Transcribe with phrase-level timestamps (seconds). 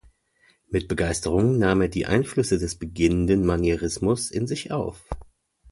[0.67, 5.07] Mit Begeisterung nahm er die Einflüsse des beginnenden Manierismus in sich auf.